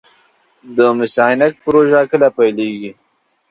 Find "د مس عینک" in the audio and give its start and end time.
0.75-1.53